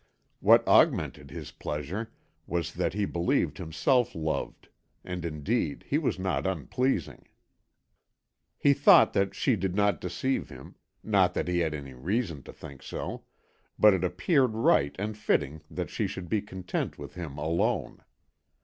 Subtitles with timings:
[0.39, 2.11] What augmented his pleasure
[2.47, 4.69] was that he believed himself loved,
[5.03, 7.27] and indeed he was not unpleasing.
[8.57, 12.51] He thought that she did not deceive him, not that he had any reason to
[12.51, 13.25] think so,
[13.77, 18.03] but it appeared right and fitting that she should be content with him alone.